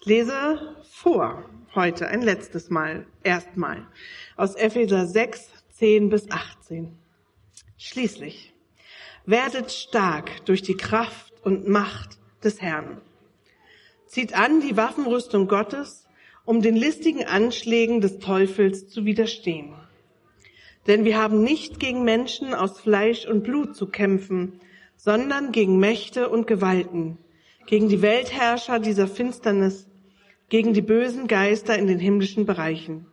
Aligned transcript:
Ich 0.00 0.06
lese 0.06 0.76
vor 0.88 1.44
heute 1.74 2.06
ein 2.06 2.22
letztes 2.22 2.70
Mal, 2.70 3.04
erstmal 3.24 3.84
aus 4.36 4.54
Epheser 4.54 5.08
6, 5.08 5.50
10 5.72 6.08
bis 6.08 6.30
18. 6.30 6.96
Schließlich 7.76 8.54
werdet 9.26 9.72
stark 9.72 10.44
durch 10.46 10.62
die 10.62 10.76
Kraft 10.76 11.34
und 11.42 11.66
Macht 11.66 12.16
des 12.44 12.62
Herrn. 12.62 13.00
Zieht 14.06 14.38
an 14.38 14.60
die 14.60 14.76
Waffenrüstung 14.76 15.48
Gottes, 15.48 16.06
um 16.44 16.62
den 16.62 16.76
listigen 16.76 17.26
Anschlägen 17.26 18.00
des 18.00 18.20
Teufels 18.20 18.88
zu 18.88 19.04
widerstehen. 19.04 19.74
Denn 20.86 21.04
wir 21.04 21.20
haben 21.20 21.42
nicht 21.42 21.80
gegen 21.80 22.04
Menschen 22.04 22.54
aus 22.54 22.78
Fleisch 22.78 23.26
und 23.26 23.42
Blut 23.42 23.74
zu 23.74 23.88
kämpfen, 23.88 24.60
sondern 24.96 25.50
gegen 25.50 25.80
Mächte 25.80 26.28
und 26.28 26.46
Gewalten, 26.46 27.18
gegen 27.68 27.90
die 27.90 28.00
Weltherrscher 28.00 28.78
dieser 28.78 29.06
Finsternis, 29.06 29.90
gegen 30.48 30.72
die 30.72 30.80
bösen 30.80 31.26
Geister 31.26 31.78
in 31.78 31.86
den 31.86 31.98
himmlischen 31.98 32.46
Bereichen. 32.46 33.06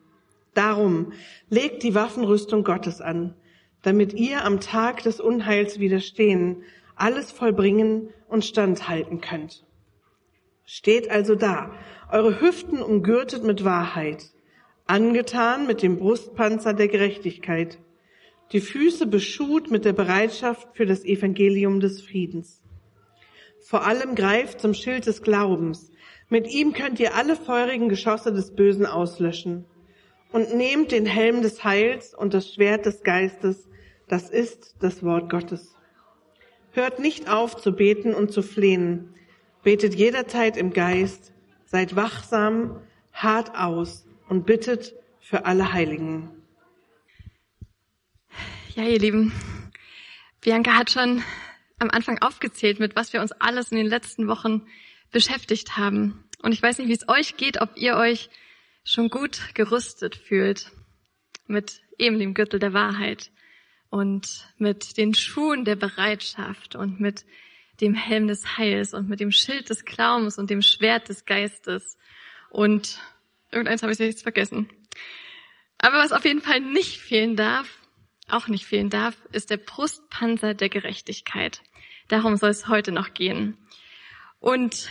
Darum 0.54 1.12
legt 1.50 1.84
die 1.84 1.94
Waffenrüstung 1.94 2.64
Gottes 2.64 3.02
an, 3.02 3.36
damit 3.82 4.14
ihr 4.14 4.46
am 4.46 4.62
Tag 4.62 5.04
des 5.04 5.20
Unheils 5.20 5.82
widerstehen, 5.82 6.64
alles 6.96 7.34
vollbringen 7.34 8.14
und 8.30 8.46
standhalten 8.46 9.20
könnt. 9.20 9.66
Steht 10.64 11.12
also 11.12 11.36
da, 11.36 11.74
eure 12.10 12.40
Hüften 12.40 12.82
umgürtet 12.82 13.44
mit 13.44 13.66
Wahrheit, 13.66 14.32
angetan 14.88 15.68
mit 15.68 15.82
dem 15.82 16.00
Brustpanzer 16.00 16.74
der 16.74 16.88
Gerechtigkeit, 16.88 17.78
die 18.54 18.62
Füße 18.62 19.06
beschut 19.06 19.70
mit 19.70 19.84
der 19.84 19.92
Bereitschaft 19.92 20.70
für 20.78 20.86
das 20.86 21.04
Evangelium 21.04 21.82
des 21.82 22.02
Friedens. 22.02 22.62
Vor 23.66 23.84
allem 23.84 24.14
greift 24.14 24.62
zum 24.62 24.76
Schild 24.76 25.08
des 25.08 25.24
Glaubens. 25.24 25.92
Mit 26.30 26.48
ihm 26.48 26.74
könnt 26.74 27.00
ihr 27.00 27.16
alle 27.16 27.36
feurigen 27.36 27.90
Geschosse 27.90 28.32
des 28.32 28.56
Bösen 28.56 28.86
auslöschen. 28.86 29.66
Und 30.32 30.54
nehmt 30.54 30.92
den 30.92 31.08
Helm 31.08 31.42
des 31.42 31.64
Heils 31.64 32.14
und 32.14 32.36
das 32.36 32.54
Schwert 32.54 32.86
des 32.86 33.02
Geistes, 33.02 33.68
das 34.08 34.30
ist 34.30 34.76
das 34.82 35.02
Wort 35.02 35.32
Gottes. 35.32 35.76
Hört 36.74 37.00
nicht 37.00 37.28
auf 37.28 37.58
zu 37.58 37.72
beten 37.72 38.14
und 38.14 38.32
zu 38.32 38.44
flehen. 38.44 39.16
Betet 39.64 39.96
jederzeit 39.96 40.58
im 40.58 40.72
Geist, 40.72 41.34
seid 41.66 41.96
wachsam, 41.96 42.82
hart 43.14 43.58
aus 43.58 44.06
und 44.30 44.46
bittet 44.46 44.94
für 45.20 45.46
alle 45.46 45.74
Heiligen. 45.74 46.30
Ja, 48.76 48.84
ihr 48.84 49.00
Lieben, 49.00 49.32
Bianca 50.42 50.74
hat 50.74 50.92
schon 50.92 51.24
am 51.80 51.90
Anfang 51.90 52.22
aufgezählt, 52.22 52.80
mit 52.80 52.96
was 52.96 53.14
wir 53.14 53.22
uns 53.22 53.32
alles 53.34 53.72
in 53.72 53.78
den 53.78 53.88
letzten 53.88 54.28
Wochen 54.28 54.68
beschäftigt 55.12 55.78
haben. 55.78 56.24
Und 56.42 56.52
ich 56.52 56.62
weiß 56.62 56.78
nicht, 56.78 56.88
wie 56.88 56.94
es 56.94 57.08
euch 57.08 57.38
geht, 57.38 57.62
ob 57.62 57.78
ihr 57.78 57.96
euch 57.96 58.30
schon 58.84 59.10
gut 59.10 59.40
gerüstet 59.54 60.16
fühlt 60.16 60.72
mit 61.48 61.82
eben 61.98 62.20
dem 62.20 62.34
Gürtel 62.34 62.60
der 62.60 62.74
Wahrheit 62.74 63.32
und 63.90 64.48
mit 64.58 64.98
den 64.98 65.14
Schuhen 65.14 65.66
der 65.66 65.76
Bereitschaft 65.76 66.76
und 66.76 67.00
mit 67.00 67.26
dem 67.82 67.94
Helm 67.94 68.28
des 68.28 68.58
Heils 68.58 68.94
und 68.94 69.10
mit 69.10 69.20
dem 69.20 69.32
Schild 69.32 69.70
des 69.70 69.86
Glaubens 69.86 70.38
und 70.38 70.50
dem 70.50 70.62
Schwert 70.62 71.10
des 71.10 71.26
Geistes. 71.26 71.98
Und 72.50 73.00
irgendeins 73.52 73.84
habe 73.84 73.92
ich 73.92 74.00
jetzt 74.00 74.24
vergessen. 74.24 74.70
Aber 75.78 75.98
was 75.98 76.12
auf 76.12 76.26
jeden 76.26 76.42
Fall 76.42 76.62
nicht 76.62 77.00
fehlen 77.00 77.36
darf, 77.36 77.80
auch 78.30 78.48
nicht 78.48 78.66
fehlen 78.66 78.90
darf, 78.90 79.16
ist 79.32 79.50
der 79.50 79.58
Brustpanzer 79.58 80.54
der 80.54 80.70
Gerechtigkeit. 80.70 81.62
Darum 82.08 82.38
soll 82.38 82.50
es 82.50 82.68
heute 82.68 82.92
noch 82.92 83.14
gehen. 83.14 83.58
Und 84.40 84.90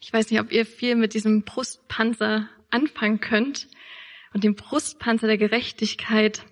ich 0.00 0.12
weiß 0.12 0.30
nicht, 0.30 0.40
ob 0.40 0.50
ihr 0.50 0.66
viel 0.66 0.96
mit 0.96 1.14
diesem 1.14 1.44
Brustpanzer 1.44 2.48
anfangen 2.70 3.20
könnt 3.20 3.68
und 4.32 4.44
dem 4.44 4.54
Brustpanzer 4.54 5.26
der 5.26 5.38
Gerechtigkeit. 5.38 6.44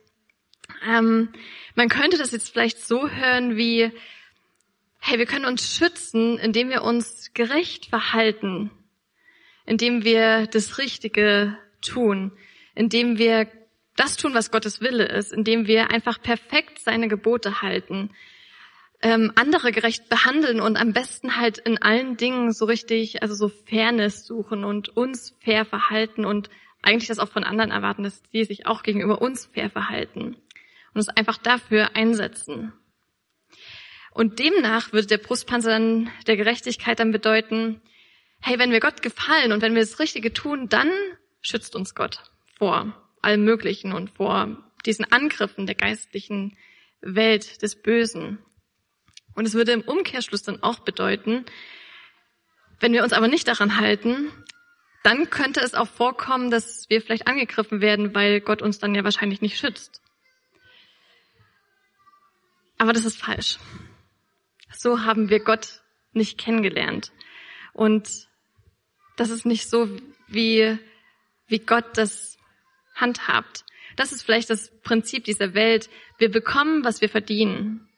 Ähm, 0.87 1.31
man 1.75 1.89
könnte 1.89 2.19
das 2.19 2.33
jetzt 2.33 2.51
vielleicht 2.51 2.85
so 2.85 3.09
hören 3.09 3.57
wie, 3.57 3.91
hey, 4.99 5.19
wir 5.19 5.27
können 5.27 5.47
uns 5.47 5.75
schützen, 5.75 6.39
indem 6.39 6.71
wir 6.71 6.83
uns 6.83 7.33
gerecht 7.33 7.87
verhalten, 7.87 8.71
indem 9.65 10.05
wir 10.05 10.47
das 10.47 10.79
Richtige 10.79 11.57
tun, 11.81 12.33
indem 12.75 13.19
wir 13.19 13.47
das 13.99 14.17
tun, 14.17 14.35
was 14.35 14.51
Gottes 14.51 14.81
Wille 14.81 15.07
ist, 15.07 15.33
indem 15.33 15.67
wir 15.67 15.91
einfach 15.91 16.23
perfekt 16.23 16.79
seine 16.79 17.09
Gebote 17.09 17.63
halten, 17.63 18.11
ähm, 19.01 19.33
andere 19.37 19.73
gerecht 19.73 20.09
behandeln 20.09 20.61
und 20.61 20.77
am 20.77 20.93
besten 20.93 21.37
halt 21.37 21.59
in 21.59 21.81
allen 21.81 22.17
Dingen 22.17 22.53
so 22.53 22.65
richtig, 22.65 23.23
also 23.23 23.35
so 23.35 23.49
Fairness 23.49 24.27
suchen 24.27 24.65
und 24.65 24.89
uns 24.97 25.37
fair 25.41 25.65
verhalten 25.65 26.25
und 26.25 26.49
eigentlich 26.83 27.09
das 27.09 27.19
auch 27.19 27.29
von 27.29 27.45
anderen 27.45 27.71
erwarten, 27.71 28.03
dass 28.03 28.23
die 28.33 28.45
sich 28.45 28.67
auch 28.67 28.83
gegenüber 28.83 29.21
uns 29.21 29.47
fair 29.47 29.71
verhalten 29.71 30.37
und 30.95 30.95
uns 30.95 31.09
einfach 31.09 31.39
dafür 31.39 31.97
einsetzen. 31.97 32.73
Und 34.13 34.41
demnach 34.41 34.93
würde 34.93 35.07
der 35.07 35.19
Brustpanzer 35.19 35.71
dann 35.71 36.11
der 36.27 36.37
Gerechtigkeit 36.37 36.99
dann 36.99 37.13
bedeuten, 37.13 37.81
hey, 38.41 38.59
wenn 38.59 38.73
wir 38.73 38.81
Gott 38.81 39.03
gefallen 39.03 39.53
und 39.53 39.63
wenn 39.63 39.75
wir 39.75 39.83
das 39.83 40.01
Richtige 40.01 40.33
tun, 40.33 40.69
dann 40.69 40.91
schützt 41.41 41.77
uns 41.77 41.95
Gott 41.95 42.23
vor 42.57 43.08
allem 43.23 43.45
Möglichen 43.45 43.93
und 43.93 44.11
vor 44.11 44.57
diesen 44.87 45.05
Angriffen 45.11 45.67
der 45.67 45.75
geistlichen 45.75 46.57
Welt 47.01 47.63
des 47.63 47.81
Bösen. 47.81 48.39
Und 49.35 49.47
es 49.47 49.55
würde 49.55 49.73
im 49.73 49.83
Umkehrschluss 49.83 50.43
dann 50.43 50.63
auch 50.63 50.81
bedeuten, 50.81 51.45
wenn 52.81 52.93
wir 52.93 53.03
uns 53.03 53.13
aber 53.13 53.29
nicht 53.29 53.49
daran 53.49 53.79
halten, 53.79 54.31
dann 55.03 55.31
könnte 55.31 55.61
es 55.61 55.75
auch 55.75 55.89
vorkommen, 55.89 56.51
dass 56.51 56.89
wir 56.89 57.01
vielleicht 57.01 57.27
angegriffen 57.27 57.81
werden, 57.81 58.15
weil 58.15 58.41
Gott 58.41 58.63
uns 58.63 58.79
dann 58.79 58.95
ja 58.95 59.05
wahrscheinlich 59.05 59.41
nicht 59.41 59.59
schützt. 59.59 60.03
Aber 62.79 62.93
das 62.93 63.05
ist 63.05 63.19
falsch. 63.19 63.59
So 64.73 65.05
haben 65.05 65.31
wir 65.31 65.41
Gott 65.41 65.83
nicht 66.13 66.39
kennengelernt. 66.39 67.13
Und 67.73 68.29
das 69.17 69.31
ist 69.31 69.47
nicht 69.47 69.69
so, 69.69 69.89
wie, 70.29 70.79
wie 71.47 71.59
Gott 71.59 71.97
das 71.97 72.38
handhabt. 73.01 73.65
Das 73.97 74.13
ist 74.13 74.23
vielleicht 74.23 74.51
das 74.51 74.71
Prinzip 74.83 75.25
dieser 75.25 75.55
Welt. 75.55 75.89
Wir 76.19 76.31
bekommen, 76.31 76.85
was 76.85 77.01
wir 77.01 77.09
verdienen. 77.09 77.89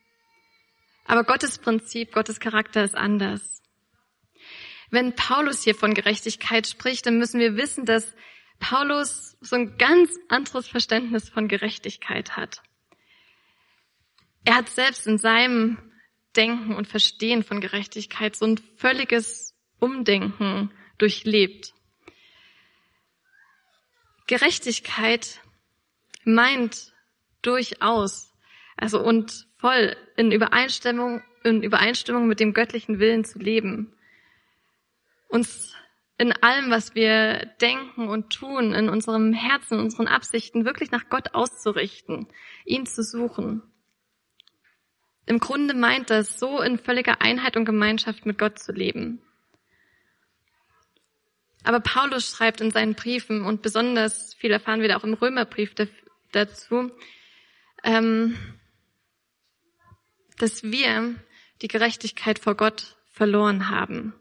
Aber 1.05 1.25
Gottes 1.25 1.59
Prinzip, 1.59 2.13
Gottes 2.13 2.41
Charakter 2.41 2.85
ist 2.85 2.95
anders. 2.95 3.63
Wenn 4.91 5.15
Paulus 5.15 5.63
hier 5.63 5.75
von 5.75 5.95
Gerechtigkeit 5.95 6.67
spricht, 6.67 7.07
dann 7.07 7.19
müssen 7.19 7.41
wir 7.41 7.57
wissen, 7.57 7.85
dass 7.85 8.15
Paulus 8.59 9.37
so 9.41 9.57
ein 9.57 9.79
ganz 9.79 10.11
anderes 10.29 10.69
Verständnis 10.69 11.29
von 11.29 11.49
Gerechtigkeit 11.49 12.37
hat. 12.37 12.63
Er 14.45 14.57
hat 14.57 14.69
selbst 14.69 15.07
in 15.07 15.19
seinem 15.19 15.79
Denken 16.37 16.75
und 16.75 16.87
Verstehen 16.87 17.43
von 17.43 17.61
Gerechtigkeit 17.61 18.37
so 18.37 18.47
ein 18.47 18.59
völliges 18.77 19.55
Umdenken 19.79 20.71
durchlebt. 20.99 21.73
Gerechtigkeit 24.31 25.41
meint 26.23 26.93
durchaus, 27.43 28.33
also 28.77 29.03
und 29.03 29.49
voll 29.57 29.97
in 30.17 30.31
Übereinstimmung, 30.31 31.25
in 31.43 31.65
Übereinstimmung 31.65 32.29
mit 32.29 32.39
dem 32.39 32.55
göttlichen 32.55 33.01
Willen 33.01 33.25
zu 33.25 33.41
leben. 33.41 33.93
Uns 35.27 35.75
in 36.17 36.33
allem, 36.33 36.71
was 36.71 36.95
wir 36.95 37.45
denken 37.61 38.09
und 38.09 38.31
tun, 38.31 38.73
in 38.73 38.89
unserem 38.89 39.33
Herzen, 39.33 39.81
unseren 39.81 40.07
Absichten 40.07 40.65
wirklich 40.65 40.93
nach 40.93 41.09
Gott 41.09 41.35
auszurichten, 41.35 42.29
ihn 42.65 42.87
zu 42.87 43.03
suchen. 43.03 43.65
Im 45.27 45.41
Grunde 45.41 45.75
meint 45.75 46.09
das, 46.09 46.39
so 46.39 46.61
in 46.61 46.79
völliger 46.79 47.21
Einheit 47.21 47.57
und 47.57 47.65
Gemeinschaft 47.65 48.27
mit 48.27 48.39
Gott 48.39 48.61
zu 48.61 48.71
leben. 48.71 49.21
Aber 51.63 51.81
Paulus 51.81 52.31
schreibt 52.31 52.61
in 52.61 52.71
seinen 52.71 52.95
Briefen 52.95 53.45
und 53.45 53.63
besonders 53.63 54.35
viel 54.35 54.51
erfahren 54.51 54.81
wir 54.81 54.89
da 54.89 54.97
auch 54.97 55.05
im 55.05 55.15
Römerbrief 55.15 55.75
dazu, 56.33 56.91
ähm, 57.85 58.37
dass 60.39 60.63
wir 60.63 61.17
die 61.61 61.69
Gerechtigkeit 61.69 62.39
vor 62.39 62.55
Gott 62.55 62.97
verloren 63.11 63.69
haben, 63.69 64.15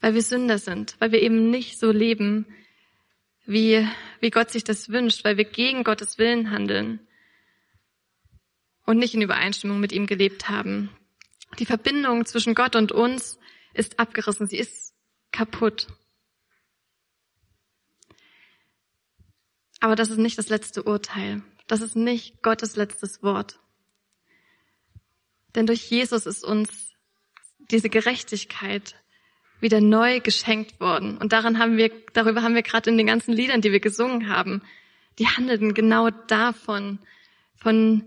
weil 0.00 0.14
wir 0.14 0.22
Sünder 0.22 0.58
sind, 0.58 0.94
weil 1.00 1.10
wir 1.10 1.22
eben 1.22 1.50
nicht 1.50 1.78
so 1.78 1.90
leben, 1.90 2.46
wie, 3.44 3.86
wie 4.20 4.30
Gott 4.30 4.50
sich 4.50 4.64
das 4.64 4.88
wünscht, 4.88 5.24
weil 5.24 5.36
wir 5.36 5.44
gegen 5.44 5.82
Gottes 5.82 6.18
Willen 6.18 6.50
handeln 6.50 7.00
und 8.84 8.98
nicht 8.98 9.14
in 9.14 9.22
Übereinstimmung 9.22 9.80
mit 9.80 9.92
ihm 9.92 10.06
gelebt 10.06 10.48
haben. 10.48 10.90
Die 11.58 11.66
Verbindung 11.66 12.26
zwischen 12.26 12.54
Gott 12.54 12.76
und 12.76 12.92
uns 12.92 13.38
ist 13.74 13.98
abgerissen, 13.98 14.46
sie 14.46 14.58
ist 14.58 14.85
kaputt. 15.36 15.88
Aber 19.80 19.94
das 19.94 20.10
ist 20.10 20.18
nicht 20.18 20.38
das 20.38 20.48
letzte 20.48 20.82
Urteil. 20.82 21.42
Das 21.66 21.82
ist 21.82 21.94
nicht 21.94 22.42
Gottes 22.42 22.76
letztes 22.76 23.22
Wort. 23.22 23.58
Denn 25.54 25.66
durch 25.66 25.90
Jesus 25.90 26.26
ist 26.26 26.44
uns 26.44 26.92
diese 27.70 27.90
Gerechtigkeit 27.90 28.94
wieder 29.60 29.80
neu 29.80 30.20
geschenkt 30.20 30.80
worden. 30.80 31.18
Und 31.18 31.32
daran 31.32 31.58
haben 31.58 31.76
wir, 31.76 31.90
darüber 32.12 32.42
haben 32.42 32.54
wir 32.54 32.62
gerade 32.62 32.90
in 32.90 32.96
den 32.96 33.06
ganzen 33.06 33.32
Liedern, 33.32 33.60
die 33.60 33.72
wir 33.72 33.80
gesungen 33.80 34.28
haben, 34.28 34.62
die 35.18 35.28
handelten 35.28 35.74
genau 35.74 36.10
davon, 36.10 36.98
von 37.54 38.04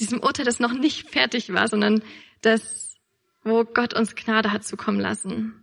diesem 0.00 0.20
Urteil, 0.20 0.44
das 0.44 0.60
noch 0.60 0.72
nicht 0.72 1.10
fertig 1.10 1.52
war, 1.52 1.68
sondern 1.68 2.02
das, 2.40 2.96
wo 3.42 3.64
Gott 3.64 3.94
uns 3.94 4.14
Gnade 4.14 4.52
hat 4.52 4.64
zukommen 4.64 5.00
lassen. 5.00 5.61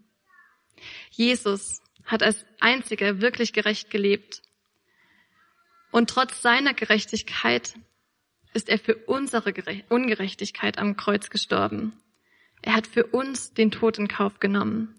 Jesus 1.10 1.82
hat 2.06 2.24
als 2.24 2.46
einziger 2.60 3.22
wirklich 3.22 3.54
gerecht 3.54 3.90
gelebt. 3.90 4.42
Und 5.92 6.10
trotz 6.10 6.42
seiner 6.42 6.74
Gerechtigkeit 6.74 7.76
ist 8.54 8.70
er 8.70 8.80
für 8.80 8.96
unsere 8.96 9.54
Ungerechtigkeit 9.90 10.78
am 10.78 10.98
Kreuz 10.98 11.30
gestorben. 11.30 11.94
Er 12.62 12.74
hat 12.74 12.88
für 12.88 13.06
uns 13.06 13.54
den 13.54 13.72
Tod 13.72 13.98
in 13.98 14.08
Kauf 14.08 14.40
genommen. 14.40 14.96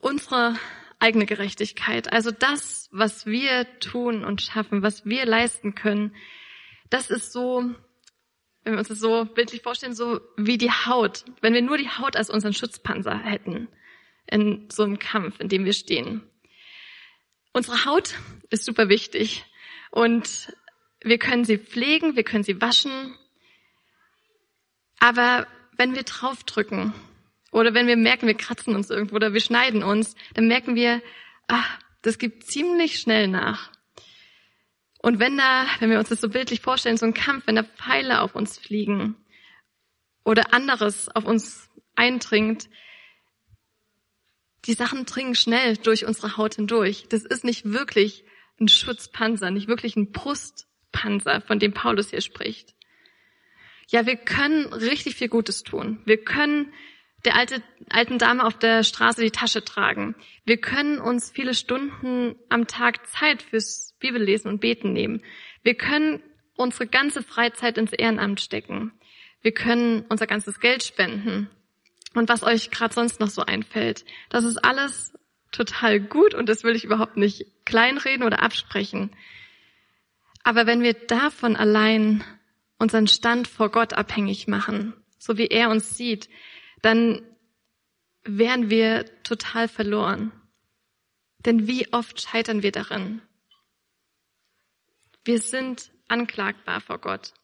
Unsere 0.00 0.58
eigene 0.98 1.26
Gerechtigkeit, 1.26 2.12
also 2.12 2.30
das, 2.30 2.88
was 2.92 3.26
wir 3.26 3.66
tun 3.78 4.24
und 4.24 4.42
schaffen, 4.42 4.82
was 4.82 5.06
wir 5.06 5.26
leisten 5.26 5.74
können, 5.74 6.14
das 6.90 7.10
ist 7.10 7.32
so, 7.32 7.74
wenn 8.64 8.74
wir 8.74 8.78
uns 8.78 8.88
das 8.88 8.98
so 8.98 9.24
bildlich 9.24 9.62
vorstellen, 9.62 9.94
so 9.94 10.20
wie 10.36 10.58
die 10.58 10.70
Haut. 10.70 11.24
Wenn 11.40 11.54
wir 11.54 11.62
nur 11.62 11.78
die 11.78 11.88
Haut 11.88 12.16
als 12.16 12.30
unseren 12.30 12.52
Schutzpanzer 12.52 13.18
hätten 13.18 13.68
in 14.26 14.68
so 14.70 14.82
einem 14.82 14.98
Kampf, 14.98 15.40
in 15.40 15.48
dem 15.48 15.64
wir 15.64 15.72
stehen. 15.72 16.22
Unsere 17.52 17.86
Haut 17.86 18.14
ist 18.50 18.64
super 18.64 18.88
wichtig 18.88 19.44
und 19.90 20.52
wir 21.02 21.18
können 21.18 21.44
sie 21.44 21.58
pflegen, 21.58 22.16
wir 22.16 22.24
können 22.24 22.44
sie 22.44 22.60
waschen. 22.60 23.14
Aber 25.00 25.46
wenn 25.76 25.94
wir 25.94 26.02
draufdrücken 26.02 26.92
oder 27.52 27.72
wenn 27.72 27.86
wir 27.86 27.96
merken, 27.96 28.26
wir 28.26 28.36
kratzen 28.36 28.74
uns 28.74 28.90
irgendwo 28.90 29.16
oder 29.16 29.32
wir 29.32 29.40
schneiden 29.40 29.82
uns, 29.82 30.14
dann 30.34 30.48
merken 30.48 30.74
wir, 30.74 31.00
ach, 31.46 31.78
das 32.02 32.18
gibt 32.18 32.44
ziemlich 32.44 32.98
schnell 32.98 33.28
nach. 33.28 33.70
Und 34.98 35.20
wenn 35.20 35.36
da, 35.36 35.66
wenn 35.78 35.90
wir 35.90 35.98
uns 35.98 36.08
das 36.08 36.20
so 36.20 36.28
bildlich 36.28 36.60
vorstellen, 36.60 36.96
so 36.96 37.06
ein 37.06 37.14
Kampf, 37.14 37.46
wenn 37.46 37.56
da 37.56 37.62
Pfeile 37.62 38.20
auf 38.20 38.34
uns 38.34 38.58
fliegen 38.58 39.16
oder 40.24 40.52
anderes 40.52 41.08
auf 41.08 41.24
uns 41.24 41.70
eindringt, 41.94 42.68
die 44.64 44.74
Sachen 44.74 45.06
dringen 45.06 45.34
schnell 45.34 45.76
durch 45.76 46.04
unsere 46.04 46.36
Haut 46.36 46.56
hindurch. 46.56 47.06
Das 47.08 47.24
ist 47.24 47.44
nicht 47.44 47.64
wirklich 47.64 48.24
ein 48.60 48.68
Schutzpanzer, 48.68 49.50
nicht 49.50 49.68
wirklich 49.68 49.96
ein 49.96 50.10
Brustpanzer, 50.10 51.40
von 51.40 51.58
dem 51.58 51.72
Paulus 51.72 52.10
hier 52.10 52.20
spricht. 52.20 52.74
Ja, 53.88 54.04
wir 54.04 54.16
können 54.16 54.66
richtig 54.72 55.14
viel 55.14 55.28
Gutes 55.28 55.62
tun. 55.62 56.02
Wir 56.04 56.22
können 56.22 56.72
der 57.24 57.36
alte, 57.36 57.62
alten 57.88 58.18
Dame 58.18 58.44
auf 58.44 58.58
der 58.58 58.84
Straße 58.84 59.22
die 59.22 59.30
Tasche 59.30 59.64
tragen. 59.64 60.14
Wir 60.44 60.58
können 60.58 60.98
uns 60.98 61.30
viele 61.30 61.54
Stunden 61.54 62.36
am 62.48 62.66
Tag 62.66 63.06
Zeit 63.08 63.42
fürs 63.42 63.87
Bibellesen 63.98 64.50
und 64.50 64.60
Beten 64.60 64.92
nehmen. 64.92 65.22
Wir 65.62 65.74
können 65.74 66.22
unsere 66.56 66.86
ganze 66.86 67.22
Freizeit 67.22 67.78
ins 67.78 67.92
Ehrenamt 67.92 68.40
stecken. 68.40 68.92
Wir 69.42 69.52
können 69.52 70.04
unser 70.08 70.26
ganzes 70.26 70.60
Geld 70.60 70.82
spenden. 70.82 71.48
Und 72.14 72.28
was 72.28 72.42
euch 72.42 72.70
gerade 72.70 72.94
sonst 72.94 73.20
noch 73.20 73.28
so 73.28 73.42
einfällt, 73.42 74.04
das 74.28 74.44
ist 74.44 74.58
alles 74.58 75.12
total 75.52 76.00
gut 76.00 76.34
und 76.34 76.48
das 76.48 76.64
will 76.64 76.74
ich 76.74 76.84
überhaupt 76.84 77.16
nicht 77.16 77.46
kleinreden 77.64 78.24
oder 78.24 78.42
absprechen. 78.42 79.10
Aber 80.42 80.66
wenn 80.66 80.82
wir 80.82 80.94
davon 80.94 81.56
allein 81.56 82.24
unseren 82.78 83.06
Stand 83.06 83.48
vor 83.48 83.70
Gott 83.70 83.92
abhängig 83.92 84.48
machen, 84.48 84.94
so 85.18 85.36
wie 85.36 85.46
er 85.46 85.70
uns 85.70 85.96
sieht, 85.96 86.28
dann 86.82 87.22
wären 88.24 88.70
wir 88.70 89.04
total 89.22 89.68
verloren. 89.68 90.32
Denn 91.44 91.66
wie 91.66 91.92
oft 91.92 92.20
scheitern 92.20 92.62
wir 92.62 92.72
darin? 92.72 93.22
Wir 95.28 95.40
sind 95.40 95.90
anklagbar 96.08 96.80
vor 96.80 96.96
Gott. 96.96 97.34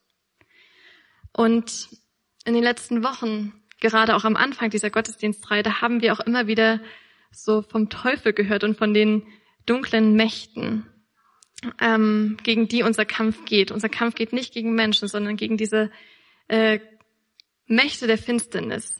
Und 1.31 1.87
in 2.43 2.55
den 2.55 2.63
letzten 2.63 3.03
Wochen, 3.03 3.53
gerade 3.79 4.15
auch 4.15 4.23
am 4.23 4.35
Anfang 4.35 4.71
dieser 4.71 4.89
Gottesdienstreihe, 4.89 5.61
da 5.61 5.81
haben 5.81 6.01
wir 6.01 6.13
auch 6.13 6.19
immer 6.19 6.47
wieder 6.47 6.81
so 7.29 7.61
vom 7.61 7.91
Teufel 7.91 8.33
gehört 8.33 8.63
und 8.63 8.75
von 8.75 8.95
den 8.95 9.27
dunklen 9.67 10.15
Mächten, 10.15 10.87
ähm, 11.79 12.37
gegen 12.41 12.67
die 12.67 12.81
unser 12.81 13.05
Kampf 13.05 13.45
geht. 13.45 13.69
Unser 13.69 13.89
Kampf 13.89 14.15
geht 14.15 14.33
nicht 14.33 14.51
gegen 14.51 14.73
Menschen, 14.73 15.07
sondern 15.07 15.37
gegen 15.37 15.55
diese 15.55 15.91
äh, 16.47 16.79
Mächte 17.67 18.07
der 18.07 18.17
Finsternis. 18.17 18.99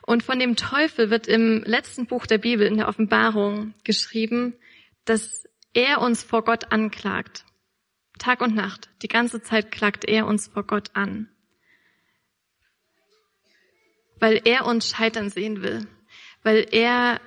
Und 0.00 0.22
von 0.22 0.38
dem 0.38 0.56
Teufel 0.56 1.10
wird 1.10 1.26
im 1.26 1.62
letzten 1.62 2.06
Buch 2.06 2.24
der 2.24 2.38
Bibel, 2.38 2.66
in 2.66 2.78
der 2.78 2.88
Offenbarung, 2.88 3.74
geschrieben, 3.84 4.54
dass 5.04 5.44
er 5.74 6.00
uns 6.00 6.22
vor 6.24 6.42
Gott 6.42 6.72
anklagt. 6.72 7.44
Tag 8.18 8.40
und 8.40 8.54
Nacht, 8.54 8.88
die 9.02 9.08
ganze 9.08 9.42
Zeit 9.42 9.70
klagt 9.70 10.04
er 10.04 10.26
uns 10.26 10.48
vor 10.48 10.64
Gott 10.64 10.90
an. 10.94 11.28
Weil 14.18 14.40
er 14.44 14.66
uns 14.66 14.88
scheitern 14.88 15.30
sehen 15.30 15.62
will. 15.62 15.86
Weil 16.42 16.66
er 16.70 17.20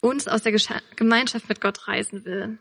uns 0.00 0.28
aus 0.28 0.42
der 0.42 0.52
Gemeinschaft 0.96 1.48
mit 1.48 1.60
Gott 1.60 1.88
reisen 1.88 2.24
will. 2.24 2.58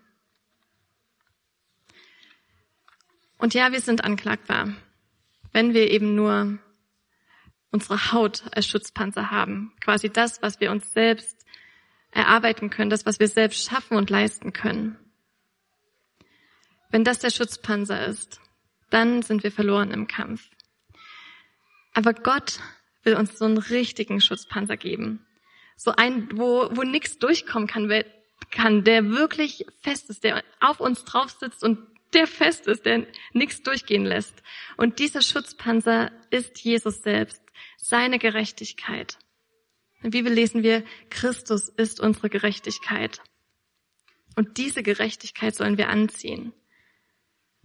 Und 3.37 3.53
ja, 3.53 3.71
wir 3.71 3.81
sind 3.81 4.03
anklagbar, 4.03 4.73
wenn 5.51 5.73
wir 5.73 5.91
eben 5.91 6.15
nur 6.15 6.57
unsere 7.71 8.11
Haut 8.11 8.43
als 8.51 8.65
Schutzpanzer 8.65 9.29
haben. 9.29 9.73
Quasi 9.81 10.09
das, 10.09 10.41
was 10.41 10.59
wir 10.59 10.71
uns 10.71 10.91
selbst 10.93 11.45
erarbeiten 12.11 12.69
können, 12.69 12.89
das, 12.89 13.05
was 13.05 13.19
wir 13.19 13.27
selbst 13.27 13.63
schaffen 13.63 13.97
und 13.97 14.09
leisten 14.09 14.53
können. 14.53 14.97
Wenn 16.89 17.03
das 17.03 17.19
der 17.19 17.31
Schutzpanzer 17.31 18.05
ist, 18.05 18.39
dann 18.89 19.21
sind 19.21 19.43
wir 19.43 19.51
verloren 19.51 19.91
im 19.91 20.07
Kampf. 20.07 20.49
Aber 21.93 22.13
Gott 22.13 22.59
will 23.03 23.15
uns 23.15 23.37
so 23.37 23.45
einen 23.45 23.57
richtigen 23.57 24.21
Schutzpanzer 24.21 24.77
geben. 24.77 25.25
So 25.75 25.91
ein, 25.91 26.29
wo, 26.37 26.69
wo 26.71 26.83
nichts 26.83 27.17
durchkommen 27.19 27.67
kann, 27.67 27.91
kann, 28.51 28.83
der 28.83 29.09
wirklich 29.09 29.65
fest 29.81 30.09
ist, 30.09 30.23
der 30.23 30.43
auf 30.59 30.79
uns 30.79 31.03
drauf 31.03 31.31
sitzt 31.31 31.63
und 31.63 31.79
der 32.13 32.27
fest 32.27 32.67
ist, 32.67 32.85
der 32.85 33.05
nichts 33.33 33.63
durchgehen 33.63 34.05
lässt. 34.05 34.41
Und 34.77 34.99
dieser 34.99 35.21
Schutzpanzer 35.21 36.11
ist 36.29 36.59
Jesus 36.59 37.01
selbst 37.01 37.41
seine 37.77 38.19
Gerechtigkeit. 38.19 39.17
In 40.01 40.11
der 40.11 40.19
Bibel 40.19 40.31
lesen 40.31 40.63
wir, 40.63 40.83
Christus 41.09 41.69
ist 41.69 41.99
unsere 41.99 42.29
Gerechtigkeit. 42.29 43.21
Und 44.35 44.57
diese 44.57 44.83
Gerechtigkeit 44.83 45.55
sollen 45.55 45.77
wir 45.77 45.89
anziehen. 45.89 46.53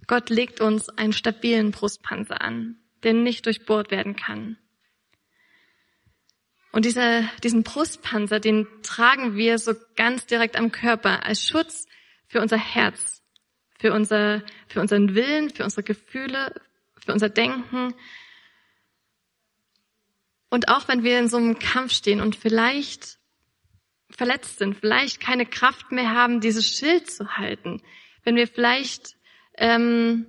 Gott 0.07 0.31
legt 0.31 0.61
uns 0.61 0.89
einen 0.89 1.13
stabilen 1.13 1.71
Brustpanzer 1.71 2.41
an, 2.41 2.77
der 3.03 3.15
nicht 3.15 3.47
durchbohrt 3.47 3.91
werden 3.91 4.17
kann. 4.17 4.59
Und 6.73 6.85
dieser, 6.85 7.23
diesen 7.43 7.63
Brustpanzer, 7.63 8.41
den 8.41 8.67
tragen 8.83 9.37
wir 9.37 9.59
so 9.59 9.75
ganz 9.97 10.27
direkt 10.27 10.57
am 10.57 10.73
Körper 10.73 11.25
als 11.25 11.47
Schutz 11.47 11.87
für 12.27 12.41
unser 12.41 12.57
Herz, 12.57 13.23
für 13.79 13.93
unser, 13.93 14.43
für 14.69 14.81
unseren 14.81 15.15
Willen, 15.15 15.51
für 15.51 15.65
unsere 15.65 15.83
Gefühle, 15.83 16.55
für 17.05 17.13
unser 17.13 17.29
Denken, 17.29 17.95
und 20.53 20.69
auch 20.69 20.87
wenn 20.87 21.03
wir 21.03 21.19
in 21.19 21.31
so 21.31 21.39
einem 21.39 21.59
Kampf 21.59 21.93
stehen 21.93 22.21
und 22.21 22.37
vielleicht 22.37 23.19
verletzt 24.11 24.59
sind, 24.59 24.77
vielleicht 24.77 25.19
keine 25.19 25.47
Kraft 25.47 25.91
mehr 25.93 26.11
haben, 26.11 26.43
dieses 26.43 26.69
Schild 26.69 27.11
zu 27.11 27.39
halten, 27.39 27.81
wenn 28.23 28.37
wir 28.37 28.47
vielleicht, 28.47 29.17
ähm, 29.55 30.27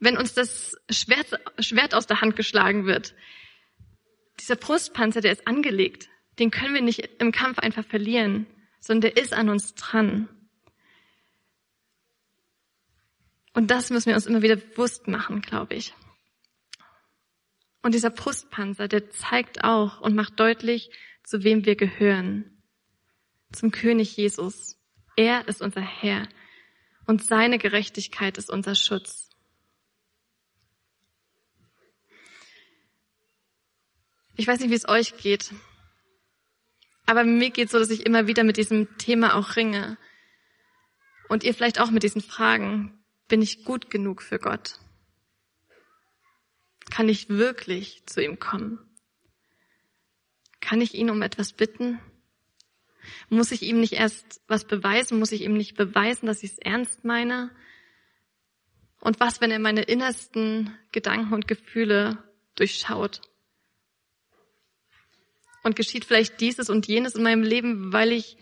wenn 0.00 0.16
uns 0.16 0.34
das 0.34 0.76
Schwert, 0.90 1.40
Schwert 1.58 1.94
aus 1.94 2.06
der 2.06 2.20
Hand 2.20 2.36
geschlagen 2.36 2.86
wird, 2.86 3.14
dieser 4.40 4.56
Brustpanzer, 4.56 5.20
der 5.20 5.32
ist 5.32 5.46
angelegt, 5.46 6.08
den 6.38 6.50
können 6.50 6.74
wir 6.74 6.82
nicht 6.82 7.00
im 7.20 7.32
Kampf 7.32 7.58
einfach 7.58 7.84
verlieren, 7.84 8.46
sondern 8.80 9.12
der 9.12 9.22
ist 9.22 9.32
an 9.32 9.48
uns 9.48 9.74
dran. 9.74 10.28
Und 13.54 13.70
das 13.70 13.90
müssen 13.90 14.06
wir 14.06 14.14
uns 14.14 14.26
immer 14.26 14.42
wieder 14.42 14.56
bewusst 14.56 15.08
machen, 15.08 15.42
glaube 15.42 15.74
ich. 15.74 15.94
Und 17.82 17.94
dieser 17.94 18.10
Brustpanzer, 18.10 18.86
der 18.86 19.10
zeigt 19.10 19.64
auch 19.64 20.00
und 20.00 20.14
macht 20.14 20.38
deutlich, 20.38 20.90
zu 21.24 21.42
wem 21.42 21.64
wir 21.64 21.74
gehören. 21.74 22.62
Zum 23.52 23.70
König 23.70 24.16
Jesus. 24.16 24.76
Er 25.16 25.48
ist 25.48 25.62
unser 25.62 25.80
Herr 25.80 26.28
und 27.08 27.24
seine 27.24 27.58
Gerechtigkeit 27.58 28.36
ist 28.36 28.50
unser 28.50 28.74
Schutz. 28.74 29.30
Ich 34.36 34.46
weiß 34.46 34.60
nicht, 34.60 34.70
wie 34.70 34.74
es 34.74 34.88
euch 34.88 35.16
geht, 35.16 35.52
aber 37.06 37.24
mir 37.24 37.48
geht 37.48 37.70
so, 37.70 37.78
dass 37.78 37.88
ich 37.88 38.04
immer 38.04 38.26
wieder 38.26 38.44
mit 38.44 38.58
diesem 38.58 38.98
Thema 38.98 39.34
auch 39.34 39.56
ringe. 39.56 39.96
Und 41.30 41.44
ihr 41.44 41.54
vielleicht 41.54 41.80
auch 41.80 41.90
mit 41.90 42.02
diesen 42.02 42.20
Fragen. 42.20 43.02
Bin 43.26 43.40
ich 43.40 43.64
gut 43.64 43.90
genug 43.90 44.22
für 44.22 44.38
Gott? 44.38 44.78
Kann 46.90 47.08
ich 47.08 47.30
wirklich 47.30 48.04
zu 48.06 48.22
ihm 48.22 48.38
kommen? 48.38 48.78
Kann 50.60 50.82
ich 50.82 50.94
ihn 50.94 51.08
um 51.10 51.22
etwas 51.22 51.54
bitten? 51.54 51.98
Muss 53.28 53.52
ich 53.52 53.62
ihm 53.62 53.80
nicht 53.80 53.94
erst 53.94 54.40
was 54.48 54.66
beweisen? 54.66 55.18
Muss 55.18 55.32
ich 55.32 55.42
ihm 55.42 55.54
nicht 55.54 55.76
beweisen, 55.76 56.26
dass 56.26 56.42
ich 56.42 56.52
es 56.52 56.58
ernst 56.58 57.04
meine? 57.04 57.50
Und 59.00 59.20
was, 59.20 59.40
wenn 59.40 59.50
er 59.50 59.58
meine 59.58 59.82
innersten 59.82 60.76
Gedanken 60.92 61.32
und 61.32 61.48
Gefühle 61.48 62.22
durchschaut? 62.56 63.20
Und 65.62 65.76
geschieht 65.76 66.04
vielleicht 66.04 66.40
dieses 66.40 66.70
und 66.70 66.86
jenes 66.86 67.14
in 67.14 67.22
meinem 67.22 67.42
Leben, 67.42 67.92
weil 67.92 68.12
ich 68.12 68.36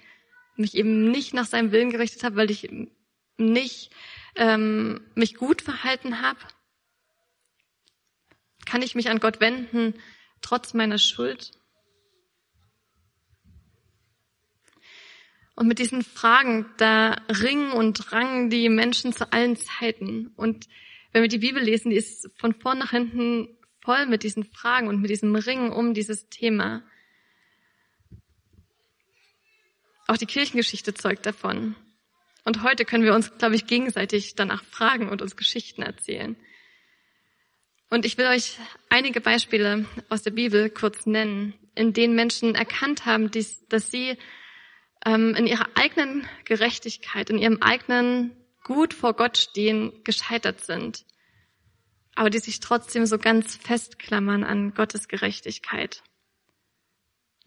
mich 0.57 0.75
eben 0.75 1.11
nicht 1.11 1.35
nach 1.35 1.47
seinem 1.47 1.73
Willen 1.73 1.91
gerichtet 1.91 2.25
habe, 2.25 2.37
weil 2.37 2.51
ich 2.51 2.69
nicht 3.37 3.91
ähm, 4.37 5.01
mich 5.15 5.35
gut 5.35 5.63
verhalten 5.63 6.23
habe? 6.23 6.39
Kann 8.65 8.83
ich 8.83 8.95
mich 8.95 9.11
an 9.11 9.21
Gott 9.21 9.41
wenden, 9.41 9.95
trotz 10.41 10.75
meiner 10.75 10.99
Schuld? 10.99 11.53
Und 15.57 15.69
mit 15.69 15.79
diesen 15.79 16.03
Fragen, 16.03 16.67
da 16.77 17.17
ringen 17.29 17.73
und 17.73 18.13
rangen 18.13 18.51
die 18.51 18.69
Menschen 18.69 19.13
zu 19.13 19.33
allen 19.33 19.57
Zeiten. 19.57 20.29
Und 20.37 20.69
wenn 21.13 21.23
wir 21.23 21.29
die 21.29 21.39
Bibel 21.39 21.63
lesen, 21.63 21.91
die 21.91 21.97
ist 21.97 22.31
von 22.37 22.55
vorn 22.55 22.79
nach 22.79 22.91
hinten 22.91 23.49
voll 23.83 24.05
mit 24.07 24.23
diesen 24.23 24.45
Fragen 24.45 24.87
und 24.87 25.01
mit 25.01 25.11
diesem 25.11 25.35
Ringen 25.35 25.73
um 25.73 25.95
dieses 25.95 26.29
Thema. 26.29 26.83
Auch 30.07 30.19
die 30.19 30.27
Kirchengeschichte 30.27 30.93
zeugt 30.93 31.25
davon. 31.25 31.75
Und 32.45 32.63
heute 32.63 32.85
können 32.85 33.05
wir 33.05 33.15
uns, 33.15 33.37
glaube 33.39 33.55
ich, 33.57 33.67
gegenseitig 33.67 34.35
danach 34.35 34.63
fragen 34.65 35.09
und 35.09 35.23
uns 35.23 35.37
Geschichten 35.37 35.83
erzählen. 35.83 36.37
Und 37.89 38.05
ich 38.05 38.19
will 38.19 38.27
euch 38.27 38.59
einige 38.91 39.21
Beispiele 39.21 39.87
aus 40.11 40.23
der 40.23 40.33
Bibel 40.33 40.69
kurz 40.69 41.07
nennen, 41.07 41.55
in 41.75 41.93
denen 41.93 42.15
Menschen 42.15 42.55
erkannt 42.55 43.07
haben, 43.07 43.31
dass 43.31 43.91
sie 43.91 44.19
ähm, 45.07 45.35
in 45.35 45.47
ihrer 45.47 45.69
eigenen 45.77 46.29
Gerechtigkeit, 46.45 47.31
in 47.31 47.39
ihrem 47.39 47.63
eigenen 47.63 48.37
Gut 48.65 48.93
vor 48.93 49.15
Gott 49.15 49.39
stehen, 49.39 49.93
gescheitert 50.03 50.61
sind, 50.65 51.07
aber 52.17 52.31
die 52.31 52.41
sich 52.41 52.59
trotzdem 52.59 53.07
so 53.07 53.17
ganz 53.17 53.55
festklammern 53.57 54.43
an 54.43 54.75
Gottes 54.75 55.07
Gerechtigkeit, 55.07 56.03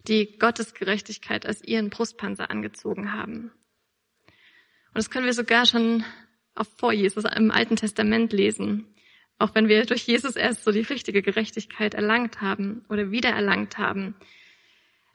die 0.08 0.38
Gottes 0.38 0.72
Gerechtigkeit 0.72 1.44
als 1.44 1.62
ihren 1.62 1.90
Brustpanzer 1.90 2.50
angezogen 2.50 3.12
haben. 3.12 3.52
Und 4.88 4.96
das 4.96 5.10
können 5.10 5.26
wir 5.26 5.34
sogar 5.34 5.66
schon 5.66 6.04
auch 6.54 6.66
vor 6.78 6.92
Jesus 6.94 7.24
im 7.24 7.50
Alten 7.50 7.76
Testament 7.76 8.32
lesen, 8.32 8.86
auch 9.38 9.54
wenn 9.54 9.68
wir 9.68 9.84
durch 9.84 10.06
Jesus 10.06 10.36
erst 10.36 10.64
so 10.64 10.72
die 10.72 10.80
richtige 10.80 11.20
Gerechtigkeit 11.20 11.92
erlangt 11.92 12.40
haben 12.40 12.84
oder 12.88 13.10
wiedererlangt 13.10 13.76
haben. 13.76 14.14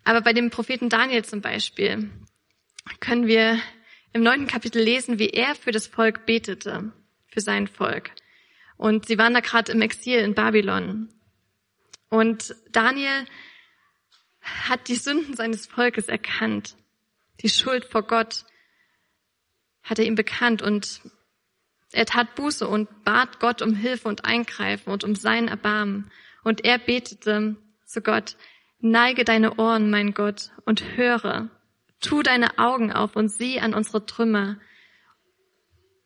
Aber 0.03 0.21
bei 0.21 0.33
dem 0.33 0.51
Propheten 0.51 0.89
Daniel 0.89 1.25
zum 1.25 1.41
Beispiel, 1.41 2.11
können 2.99 3.27
wir 3.27 3.59
im 4.13 4.23
neunten 4.23 4.47
Kapitel 4.47 4.81
lesen, 4.81 5.19
wie 5.19 5.29
er 5.29 5.55
für 5.55 5.71
das 5.71 5.87
Volk 5.87 6.25
betete, 6.25 6.91
für 7.27 7.41
sein 7.41 7.67
Volk. 7.67 8.11
Und 8.77 9.07
sie 9.07 9.17
waren 9.17 9.33
da 9.33 9.39
gerade 9.39 9.71
im 9.71 9.81
Exil 9.81 10.19
in 10.19 10.35
Babylon. 10.35 11.09
Und 12.09 12.55
Daniel 12.71 13.25
hat 14.41 14.87
die 14.87 14.95
Sünden 14.95 15.35
seines 15.35 15.65
Volkes 15.67 16.07
erkannt. 16.07 16.75
Die 17.41 17.49
Schuld 17.49 17.85
vor 17.85 18.03
Gott 18.03 18.45
hat 19.83 19.99
er 19.99 20.05
ihm 20.05 20.15
bekannt 20.15 20.61
und 20.61 21.01
er 21.91 22.05
tat 22.05 22.35
Buße 22.35 22.67
und 22.67 23.03
bat 23.03 23.39
Gott 23.39 23.61
um 23.61 23.73
Hilfe 23.73 24.07
und 24.07 24.25
Eingreifen 24.25 24.91
und 24.91 25.03
um 25.03 25.15
sein 25.15 25.47
Erbarmen. 25.47 26.11
Und 26.43 26.65
er 26.65 26.77
betete 26.77 27.55
zu 27.85 28.01
Gott, 28.01 28.35
neige 28.79 29.23
deine 29.23 29.55
Ohren, 29.57 29.89
mein 29.89 30.13
Gott, 30.13 30.51
und 30.65 30.97
höre. 30.97 31.49
Tu 32.01 32.21
deine 32.23 32.57
Augen 32.59 32.91
auf 32.91 33.15
und 33.15 33.29
sieh 33.29 33.59
an 33.59 33.73
unsere 33.73 34.05
Trümmer 34.05 34.59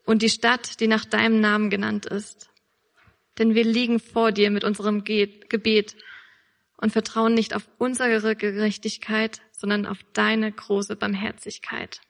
und 0.05 0.21
die 0.21 0.29
Stadt, 0.29 0.79
die 0.79 0.87
nach 0.87 1.05
deinem 1.05 1.39
Namen 1.39 1.69
genannt 1.69 2.05
ist. 2.05 2.49
Denn 3.37 3.55
wir 3.55 3.63
liegen 3.63 3.99
vor 3.99 4.31
dir 4.31 4.51
mit 4.51 4.63
unserem 4.63 5.03
Gebet 5.03 5.95
und 6.77 6.91
vertrauen 6.91 7.33
nicht 7.33 7.55
auf 7.55 7.69
unsere 7.77 8.35
Gerechtigkeit, 8.35 9.41
sondern 9.51 9.85
auf 9.85 9.99
deine 10.13 10.51
große 10.51 10.95
Barmherzigkeit. 10.95 12.01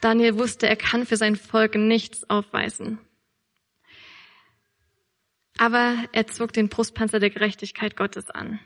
Daniel 0.00 0.38
wusste, 0.38 0.68
er 0.68 0.76
kann 0.76 1.06
für 1.06 1.16
sein 1.16 1.36
Volk 1.36 1.74
nichts 1.74 2.28
aufweisen. 2.28 2.98
Aber 5.56 5.96
er 6.12 6.26
zog 6.28 6.52
den 6.52 6.68
Brustpanzer 6.68 7.18
der 7.18 7.30
Gerechtigkeit 7.30 7.96
Gottes 7.96 8.30
an 8.30 8.60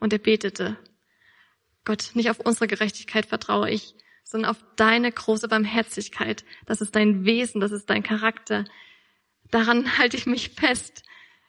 und 0.00 0.12
er 0.12 0.18
betete, 0.18 0.76
Gott, 1.88 2.10
nicht 2.12 2.28
auf 2.28 2.38
unsere 2.38 2.66
Gerechtigkeit 2.66 3.24
vertraue 3.24 3.70
ich, 3.70 3.94
sondern 4.22 4.50
auf 4.50 4.62
deine 4.76 5.10
große 5.10 5.48
Barmherzigkeit. 5.48 6.44
Das 6.66 6.82
ist 6.82 6.94
dein 6.94 7.24
Wesen, 7.24 7.62
das 7.62 7.72
ist 7.72 7.88
dein 7.88 8.02
Charakter. 8.02 8.66
Daran 9.50 9.96
halte 9.96 10.18
ich 10.18 10.26
mich 10.26 10.50
fest. 10.50 11.02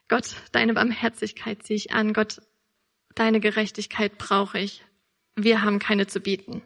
Gott, 0.07 0.37
deine 0.53 0.75
Barmherzigkeit 0.75 1.63
ziehe 1.63 1.75
ich 1.75 1.91
an. 1.91 2.13
Gott, 2.13 2.41
deine 3.15 3.41
Gerechtigkeit 3.41 4.17
brauche 4.17 4.59
ich. 4.59 4.85
Wir 5.35 5.61
haben 5.61 5.77
keine 5.77 6.07
zu 6.07 6.21
bieten. 6.21 6.61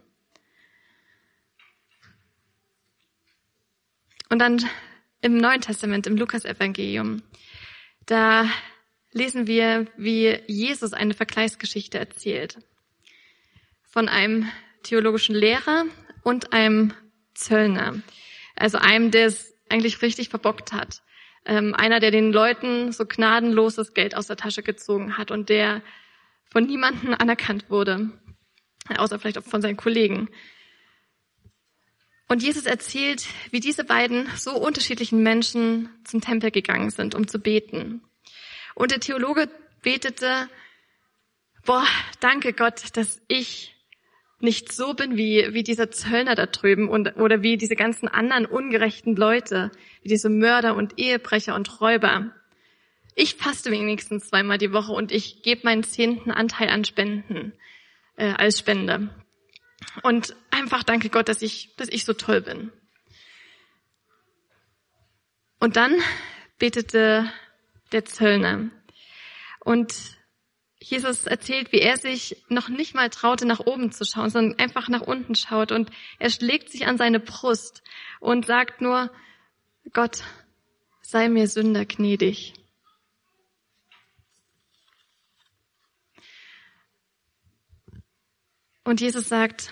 Und 4.30 4.38
dann 4.38 4.64
im 5.22 5.38
Neuen 5.38 5.62
Testament, 5.62 6.06
im 6.06 6.16
Lukas-Evangelium, 6.16 7.24
da 8.06 8.48
lesen 9.14 9.48
wir, 9.48 9.88
wie 9.98 10.40
Jesus 10.46 10.94
eine 10.94 11.16
Vergleichsgeschichte 11.16 11.98
erzählt 11.98 12.60
von 13.94 14.10
einem 14.10 14.50
theologischen 14.82 15.36
Lehrer 15.36 15.86
und 16.24 16.52
einem 16.52 16.96
Zöllner. 17.36 18.02
Also 18.56 18.80
einem, 18.80 19.12
der 19.12 19.28
es 19.28 19.54
eigentlich 19.70 20.02
richtig 20.02 20.30
verbockt 20.30 20.74
hat. 20.74 21.04
Ähm, 21.46 21.76
einer, 21.76 22.00
der 22.00 22.10
den 22.10 22.34
Leuten 22.34 22.92
so 22.92 23.06
gnadenlos 23.06 23.76
das 23.76 23.94
Geld 23.94 24.16
aus 24.16 24.26
der 24.26 24.36
Tasche 24.36 24.64
gezogen 24.64 25.20
hat 25.20 25.30
und 25.30 25.50
der 25.50 25.84
von 26.50 26.66
niemandem 26.66 27.14
anerkannt 27.20 27.70
wurde, 27.70 28.10
außer 28.98 29.20
vielleicht 29.20 29.38
auch 29.38 29.44
von 29.44 29.62
seinen 29.62 29.78
Kollegen. 29.78 30.28
Und 32.28 32.42
Jesus 32.42 32.66
erzählt, 32.66 33.28
wie 33.52 33.60
diese 33.60 33.84
beiden 33.84 34.28
so 34.38 34.56
unterschiedlichen 34.56 35.22
Menschen 35.22 35.90
zum 36.04 36.20
Tempel 36.20 36.50
gegangen 36.50 36.90
sind, 36.90 37.14
um 37.14 37.28
zu 37.28 37.38
beten. 37.38 38.02
Und 38.74 38.90
der 38.90 39.02
Theologe 39.02 39.50
betete, 39.84 40.50
boah, 41.64 41.86
danke 42.22 42.54
Gott, 42.54 42.98
dass 42.98 43.22
ich 43.28 43.73
nicht 44.44 44.72
so 44.72 44.94
bin 44.94 45.18
wie, 45.18 45.54
wie 45.54 45.64
dieser 45.64 45.90
Zöllner 45.90 46.36
da 46.36 46.46
drüben 46.46 46.90
und, 46.90 47.16
oder 47.16 47.42
wie 47.42 47.58
diese 47.58 47.76
ganzen 47.76 48.08
anderen 48.08 48.46
ungerechten 48.46 49.16
Leute, 49.16 49.72
wie 50.02 50.10
diese 50.10 50.30
Mörder 50.30 50.76
und 50.76 51.00
Ehebrecher 51.00 51.56
und 51.56 51.82
Räuber. 51.82 52.32
Ich 53.16 53.36
faste 53.36 53.72
wenigstens 53.72 54.28
zweimal 54.28 54.58
die 54.58 54.74
Woche 54.74 54.92
und 54.92 55.12
ich 55.12 55.44
gebe 55.44 55.62
meinen 55.64 55.84
zehnten 55.84 56.32
Anteil 56.32 56.70
an 56.70 56.84
Spenden 56.84 57.54
äh, 58.18 58.34
als 58.34 58.60
Spende. 58.60 59.10
Und 60.02 60.36
einfach 60.52 60.84
danke 60.84 61.10
Gott, 61.10 61.30
dass 61.30 61.42
ich, 61.42 61.76
dass 61.76 61.90
ich 61.90 62.06
so 62.06 62.14
toll 62.14 62.42
bin. 62.42 62.72
Und 65.60 65.78
dann 65.78 65.96
betete 66.60 67.32
der 67.92 68.06
Zöllner. 68.06 68.70
Und 69.60 70.18
Jesus 70.84 71.26
erzählt, 71.26 71.72
wie 71.72 71.80
er 71.80 71.96
sich 71.96 72.44
noch 72.50 72.68
nicht 72.68 72.94
mal 72.94 73.10
traute, 73.10 73.46
nach 73.46 73.62
oben 73.62 73.94
zu 73.94 74.04
schauen, 74.04 74.30
sondern 74.30 74.60
einfach 74.60 74.90
nach 74.90 75.02
unten 75.02 75.34
schaut 75.34 75.72
und 75.72 75.90
er 76.20 76.30
schlägt 76.30 76.70
sich 76.70 76.88
an 76.88 76.98
seine 76.98 77.22
Brust 77.22 77.84
und 78.20 78.46
sagt 78.46 78.82
nur, 78.82 79.10
Gott, 79.94 80.24
sei 81.02 81.30
mir 81.30 81.48
Sünder 81.48 81.86
gnädig. 81.86 82.54
Und 88.84 89.00
Jesus 89.00 89.30
sagt, 89.30 89.72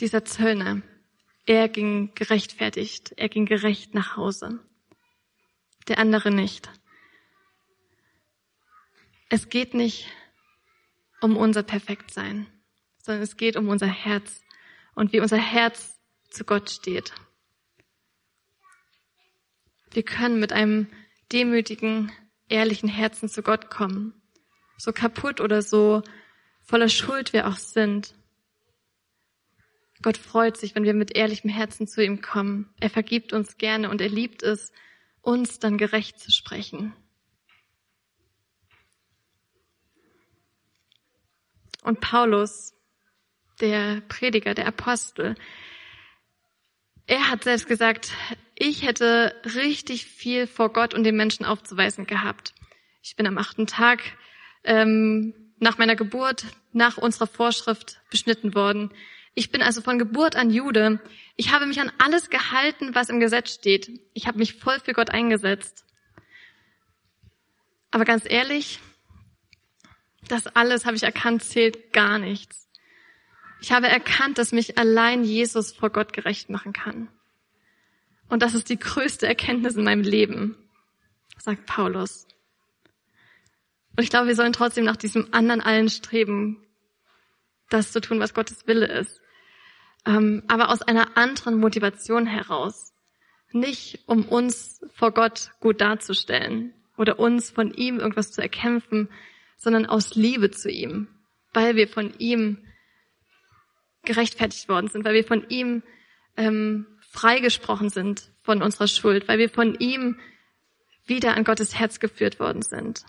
dieser 0.00 0.22
Zöllner, 0.22 0.82
er 1.46 1.70
ging 1.70 2.14
gerechtfertigt, 2.14 3.14
er 3.16 3.30
ging 3.30 3.46
gerecht 3.46 3.94
nach 3.94 4.18
Hause, 4.18 4.60
der 5.88 5.98
andere 5.98 6.30
nicht. 6.30 6.68
Es 9.30 9.50
geht 9.50 9.74
nicht 9.74 10.06
um 11.20 11.36
unser 11.36 11.62
Perfektsein, 11.62 12.46
sondern 13.02 13.22
es 13.22 13.36
geht 13.36 13.56
um 13.56 13.68
unser 13.68 13.86
Herz 13.86 14.40
und 14.94 15.12
wie 15.12 15.20
unser 15.20 15.36
Herz 15.36 15.98
zu 16.30 16.44
Gott 16.44 16.70
steht. 16.70 17.12
Wir 19.90 20.02
können 20.02 20.40
mit 20.40 20.52
einem 20.52 20.88
demütigen, 21.30 22.10
ehrlichen 22.48 22.88
Herzen 22.88 23.28
zu 23.28 23.42
Gott 23.42 23.70
kommen, 23.70 24.14
so 24.78 24.92
kaputt 24.92 25.40
oder 25.40 25.60
so 25.60 26.02
voller 26.62 26.88
Schuld 26.88 27.34
wir 27.34 27.48
auch 27.48 27.56
sind. 27.56 28.14
Gott 30.00 30.16
freut 30.16 30.56
sich, 30.56 30.74
wenn 30.74 30.84
wir 30.84 30.94
mit 30.94 31.16
ehrlichem 31.16 31.50
Herzen 31.50 31.86
zu 31.86 32.02
ihm 32.02 32.22
kommen. 32.22 32.72
Er 32.80 32.88
vergibt 32.88 33.34
uns 33.34 33.58
gerne 33.58 33.90
und 33.90 34.00
er 34.00 34.08
liebt 34.08 34.42
es, 34.42 34.72
uns 35.20 35.58
dann 35.58 35.76
gerecht 35.76 36.18
zu 36.18 36.30
sprechen. 36.30 36.94
Und 41.88 42.00
Paulus, 42.00 42.74
der 43.62 44.02
Prediger, 44.08 44.52
der 44.52 44.66
Apostel, 44.66 45.36
er 47.06 47.30
hat 47.30 47.44
selbst 47.44 47.66
gesagt, 47.66 48.12
ich 48.54 48.82
hätte 48.82 49.34
richtig 49.54 50.04
viel 50.04 50.46
vor 50.46 50.70
Gott 50.70 50.92
und 50.92 51.02
den 51.04 51.16
Menschen 51.16 51.46
aufzuweisen 51.46 52.06
gehabt. 52.06 52.52
Ich 53.00 53.16
bin 53.16 53.26
am 53.26 53.38
achten 53.38 53.66
Tag 53.66 54.02
ähm, 54.64 55.32
nach 55.60 55.78
meiner 55.78 55.96
Geburt, 55.96 56.44
nach 56.72 56.98
unserer 56.98 57.26
Vorschrift 57.26 58.02
beschnitten 58.10 58.54
worden. 58.54 58.90
Ich 59.32 59.50
bin 59.50 59.62
also 59.62 59.80
von 59.80 59.98
Geburt 59.98 60.36
an 60.36 60.50
Jude. 60.50 61.00
Ich 61.36 61.54
habe 61.54 61.64
mich 61.64 61.80
an 61.80 61.90
alles 61.96 62.28
gehalten, 62.28 62.94
was 62.94 63.08
im 63.08 63.18
Gesetz 63.18 63.54
steht. 63.54 63.98
Ich 64.12 64.26
habe 64.26 64.36
mich 64.36 64.56
voll 64.56 64.78
für 64.78 64.92
Gott 64.92 65.08
eingesetzt. 65.08 65.86
Aber 67.90 68.04
ganz 68.04 68.24
ehrlich, 68.28 68.78
das 70.26 70.46
alles 70.48 70.84
habe 70.84 70.96
ich 70.96 71.04
erkannt, 71.04 71.42
zählt 71.44 71.92
gar 71.92 72.18
nichts. 72.18 72.68
Ich 73.60 73.72
habe 73.72 73.88
erkannt, 73.88 74.38
dass 74.38 74.52
mich 74.52 74.78
allein 74.78 75.24
Jesus 75.24 75.72
vor 75.72 75.90
Gott 75.90 76.12
gerecht 76.12 76.50
machen 76.50 76.72
kann. 76.72 77.08
Und 78.28 78.42
das 78.42 78.54
ist 78.54 78.68
die 78.68 78.78
größte 78.78 79.26
Erkenntnis 79.26 79.76
in 79.76 79.84
meinem 79.84 80.02
Leben, 80.02 80.56
sagt 81.38 81.66
Paulus. 81.66 82.26
Und 83.96 84.04
ich 84.04 84.10
glaube, 84.10 84.28
wir 84.28 84.36
sollen 84.36 84.52
trotzdem 84.52 84.84
nach 84.84 84.96
diesem 84.96 85.32
anderen 85.32 85.60
allen 85.60 85.88
streben, 85.88 86.62
das 87.70 87.90
zu 87.90 88.00
tun, 88.00 88.20
was 88.20 88.34
Gottes 88.34 88.66
Wille 88.66 88.86
ist. 88.86 89.20
Ähm, 90.06 90.42
aber 90.46 90.68
aus 90.68 90.82
einer 90.82 91.16
anderen 91.16 91.58
Motivation 91.58 92.26
heraus. 92.26 92.92
Nicht 93.50 94.00
um 94.06 94.26
uns 94.26 94.80
vor 94.94 95.12
Gott 95.12 95.50
gut 95.60 95.80
darzustellen 95.80 96.74
oder 96.96 97.18
uns 97.18 97.50
von 97.50 97.72
ihm 97.72 97.98
irgendwas 97.98 98.30
zu 98.30 98.42
erkämpfen, 98.42 99.08
sondern 99.58 99.84
aus 99.84 100.14
Liebe 100.14 100.50
zu 100.50 100.70
ihm, 100.70 101.08
weil 101.52 101.76
wir 101.76 101.88
von 101.88 102.14
ihm 102.18 102.64
gerechtfertigt 104.04 104.68
worden 104.68 104.88
sind, 104.88 105.04
weil 105.04 105.14
wir 105.14 105.24
von 105.24 105.46
ihm 105.50 105.82
ähm, 106.36 106.86
freigesprochen 107.10 107.90
sind 107.90 108.30
von 108.42 108.62
unserer 108.62 108.86
Schuld, 108.86 109.28
weil 109.28 109.38
wir 109.38 109.50
von 109.50 109.74
ihm 109.74 110.18
wieder 111.06 111.36
an 111.36 111.44
Gottes 111.44 111.78
Herz 111.78 112.00
geführt 112.00 112.38
worden 112.40 112.62
sind. 112.62 113.04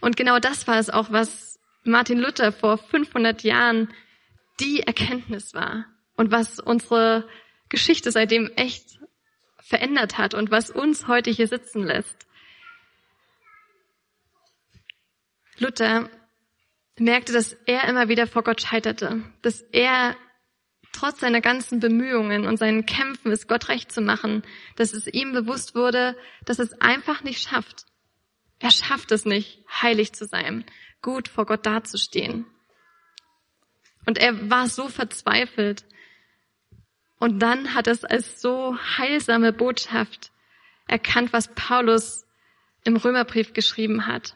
Und 0.00 0.16
genau 0.16 0.38
das 0.38 0.66
war 0.66 0.78
es 0.78 0.90
auch, 0.90 1.12
was 1.12 1.60
Martin 1.84 2.18
Luther 2.18 2.50
vor 2.50 2.78
500 2.78 3.42
Jahren 3.42 3.92
die 4.58 4.80
Erkenntnis 4.80 5.54
war 5.54 5.86
und 6.16 6.30
was 6.30 6.58
unsere 6.58 7.28
Geschichte 7.68 8.10
seitdem 8.10 8.50
echt 8.56 8.98
verändert 9.58 10.18
hat 10.18 10.34
und 10.34 10.50
was 10.50 10.70
uns 10.70 11.06
heute 11.06 11.30
hier 11.30 11.46
sitzen 11.46 11.84
lässt. 11.84 12.26
Luther 15.58 16.10
merkte, 16.98 17.32
dass 17.32 17.52
er 17.66 17.88
immer 17.88 18.08
wieder 18.08 18.26
vor 18.26 18.42
Gott 18.42 18.60
scheiterte, 18.60 19.22
dass 19.42 19.62
er 19.72 20.16
trotz 20.92 21.20
seiner 21.20 21.40
ganzen 21.40 21.80
Bemühungen 21.80 22.46
und 22.46 22.58
seinen 22.58 22.86
Kämpfen, 22.86 23.32
es 23.32 23.48
Gott 23.48 23.68
recht 23.68 23.90
zu 23.90 24.00
machen, 24.00 24.42
dass 24.76 24.92
es 24.92 25.06
ihm 25.06 25.32
bewusst 25.32 25.74
wurde, 25.74 26.16
dass 26.44 26.58
es 26.58 26.80
einfach 26.80 27.22
nicht 27.22 27.42
schafft. 27.42 27.86
Er 28.58 28.70
schafft 28.70 29.10
es 29.10 29.24
nicht, 29.24 29.64
heilig 29.82 30.12
zu 30.12 30.26
sein, 30.26 30.64
gut 31.00 31.28
vor 31.28 31.46
Gott 31.46 31.66
dazustehen. 31.66 32.46
Und 34.06 34.18
er 34.18 34.50
war 34.50 34.68
so 34.68 34.88
verzweifelt. 34.88 35.84
Und 37.18 37.40
dann 37.40 37.74
hat 37.74 37.86
es 37.86 38.04
als 38.04 38.40
so 38.40 38.76
heilsame 38.98 39.52
Botschaft 39.52 40.32
erkannt, 40.88 41.32
was 41.32 41.54
Paulus 41.54 42.26
im 42.84 42.96
Römerbrief 42.96 43.52
geschrieben 43.52 44.06
hat. 44.06 44.34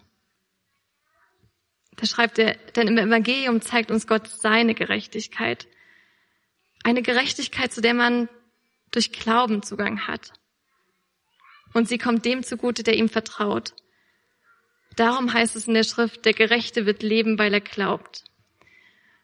Da 1.97 2.07
schreibt 2.07 2.39
er, 2.39 2.55
denn 2.77 2.89
im 2.89 2.99
Evangelium 2.99 3.61
zeigt 3.61 3.91
uns 3.91 4.07
Gott 4.07 4.29
seine 4.29 4.75
Gerechtigkeit. 4.75 5.67
Eine 6.85 7.03
Gerechtigkeit, 7.03 7.73
zu 7.73 7.81
der 7.81 7.95
man 7.95 8.29
durch 8.91 9.13
Glauben 9.13 9.63
Zugang 9.63 10.07
hat. 10.07 10.33
Und 11.73 11.89
sie 11.89 11.99
kommt 11.99 12.25
dem 12.25 12.43
zugute, 12.43 12.83
der 12.83 12.97
ihm 12.97 13.09
vertraut. 13.09 13.75
Darum 14.95 15.33
heißt 15.33 15.57
es 15.57 15.69
in 15.69 15.75
der 15.75 15.85
Schrift, 15.85 16.25
der 16.25 16.33
Gerechte 16.33 16.87
wird 16.87 17.03
leben, 17.03 17.39
weil 17.39 17.53
er 17.53 17.61
glaubt. 17.61 18.25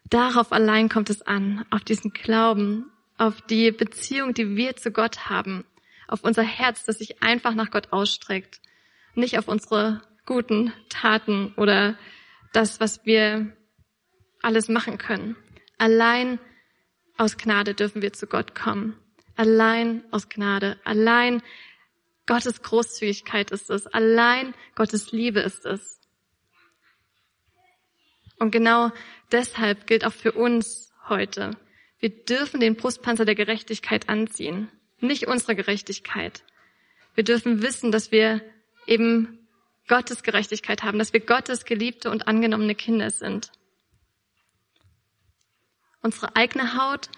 Darauf 0.09 0.51
allein 0.51 0.89
kommt 0.89 1.09
es 1.09 1.21
an, 1.21 1.65
auf 1.71 1.83
diesen 1.83 2.13
Glauben, 2.13 2.91
auf 3.17 3.41
die 3.41 3.71
Beziehung, 3.71 4.33
die 4.33 4.55
wir 4.55 4.75
zu 4.75 4.91
Gott 4.91 5.29
haben, 5.29 5.65
auf 6.07 6.23
unser 6.23 6.43
Herz, 6.43 6.83
das 6.83 6.99
sich 6.99 7.23
einfach 7.23 7.55
nach 7.55 7.71
Gott 7.71 7.91
ausstreckt, 7.91 8.59
nicht 9.15 9.39
auf 9.39 9.47
unsere 9.47 10.01
guten 10.25 10.73
Taten 10.89 11.53
oder 11.57 11.97
das, 12.53 12.79
was 12.79 13.05
wir 13.05 13.51
alles 14.41 14.69
machen 14.69 14.97
können. 14.97 15.35
Allein 15.77 16.39
aus 17.17 17.37
Gnade 17.37 17.73
dürfen 17.73 18.01
wir 18.01 18.13
zu 18.13 18.27
Gott 18.27 18.55
kommen. 18.55 18.97
Allein 19.35 20.03
aus 20.11 20.29
Gnade. 20.29 20.79
Allein 20.83 21.41
Gottes 22.25 22.61
Großzügigkeit 22.61 23.51
ist 23.51 23.69
es. 23.69 23.87
Allein 23.87 24.53
Gottes 24.75 25.11
Liebe 25.11 25.41
ist 25.41 25.65
es. 25.65 25.99
Und 28.39 28.51
genau 28.51 28.91
deshalb 29.31 29.87
gilt 29.87 30.05
auch 30.05 30.13
für 30.13 30.31
uns 30.31 30.91
heute, 31.07 31.57
wir 31.99 32.09
dürfen 32.09 32.59
den 32.59 32.75
Brustpanzer 32.75 33.25
der 33.25 33.35
Gerechtigkeit 33.35 34.09
anziehen, 34.09 34.69
nicht 34.99 35.27
unsere 35.27 35.55
Gerechtigkeit. 35.55 36.43
Wir 37.15 37.23
dürfen 37.23 37.61
wissen, 37.61 37.91
dass 37.91 38.11
wir 38.11 38.41
eben 38.87 39.42
Gottes 39.87 40.23
Gerechtigkeit 40.23 40.83
haben, 40.83 40.99
dass 40.99 41.13
wir 41.13 41.19
Gottes 41.19 41.65
geliebte 41.65 42.09
und 42.09 42.27
angenommene 42.27 42.75
Kinder 42.75 43.09
sind. 43.09 43.51
Unsere 46.01 46.35
eigene 46.35 46.77
Haut 46.77 47.09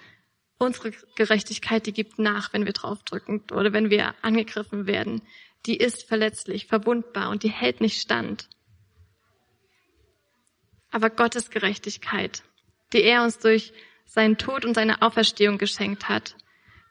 Unsere 0.58 0.92
Gerechtigkeit, 1.16 1.86
die 1.86 1.92
gibt 1.92 2.18
nach, 2.18 2.54
wenn 2.54 2.66
wir 2.66 2.72
draufdrücken 2.72 3.44
oder 3.52 3.74
wenn 3.74 3.90
wir 3.90 4.16
angegriffen 4.22 4.88
werden. 4.88 5.22
Die 5.66 5.76
ist 5.76 6.08
verletzlich, 6.08 6.68
verwundbar 6.68 7.30
und 7.30 7.44
die 7.44 7.52
hält 7.52 7.82
nicht 7.82 8.00
stand. 8.00 8.48
Aber 10.92 11.10
Gottes 11.10 11.50
Gerechtigkeit, 11.50 12.44
die 12.94 13.04
er 13.04 13.24
uns 13.24 13.40
durch 13.40 13.74
seinen 14.06 14.38
Tod 14.38 14.64
und 14.64 14.76
seine 14.76 15.02
Auferstehung 15.02 15.58
geschenkt 15.58 16.08
hat, 16.08 16.38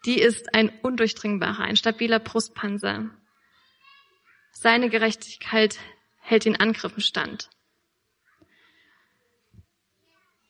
die 0.05 0.21
ist 0.21 0.55
ein 0.55 0.71
undurchdringbarer, 0.83 1.61
ein 1.61 1.77
stabiler 1.77 2.19
Brustpanzer. 2.19 3.09
Seine 4.65 4.89
Gerechtigkeit 4.89 5.79
hält 6.23 6.47
den 6.47 6.57
Angriffen 6.57 7.03
stand. 7.03 7.51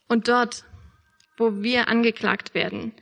Und 0.06 0.28
dort, 0.28 0.64
wo 1.36 1.64
wir 1.64 1.88
angeklagt 1.88 2.54
werden, 2.54 2.94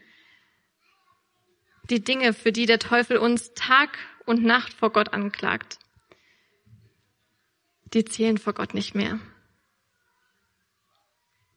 die 1.91 2.03
Dinge, 2.03 2.33
für 2.33 2.51
die 2.51 2.65
der 2.65 2.79
Teufel 2.79 3.19
uns 3.19 3.53
Tag 3.53 3.99
und 4.25 4.43
Nacht 4.43 4.73
vor 4.73 4.91
Gott 4.91 5.13
anklagt, 5.13 5.79
die 7.93 8.07
zählen 8.07 8.39
vor 8.39 8.55
Gott 8.55 8.73
nicht 8.73 8.95
mehr. 8.95 9.21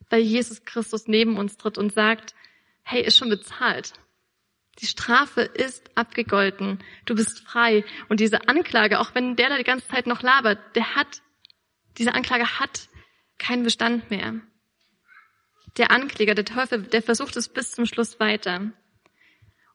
Weil 0.10 0.20
Jesus 0.20 0.66
Christus 0.66 1.08
neben 1.08 1.38
uns 1.38 1.56
tritt 1.56 1.78
und 1.78 1.94
sagt, 1.94 2.36
hey, 2.84 3.02
ist 3.02 3.16
schon 3.16 3.30
bezahlt. 3.30 3.94
Die 4.80 4.88
Strafe 4.88 5.42
ist 5.42 5.90
abgegolten. 5.96 6.84
Du 7.06 7.16
bist 7.16 7.40
frei. 7.40 7.86
Und 8.10 8.20
diese 8.20 8.48
Anklage, 8.48 9.00
auch 9.00 9.16
wenn 9.16 9.36
der 9.36 9.50
da 9.50 9.58
die 9.58 9.64
ganze 9.64 9.88
Zeit 9.88 10.06
noch 10.06 10.22
labert, 10.22 10.60
der 10.76 10.96
hat, 10.96 11.22
diese 11.98 12.14
Anklage 12.14 12.60
hat 12.60 12.90
keinen 13.38 13.64
Bestand 13.64 14.10
mehr. 14.10 14.42
Der 15.78 15.92
Ankläger, 15.92 16.36
der 16.36 16.46
Teufel, 16.46 16.84
der 16.84 17.02
versucht 17.02 17.36
es 17.38 17.50
bis 17.50 17.72
zum 17.72 17.86
Schluss 17.86 18.20
weiter. 18.20 18.72